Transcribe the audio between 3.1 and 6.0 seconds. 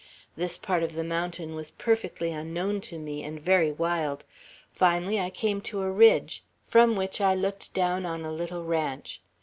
and very wild. Finally I came to a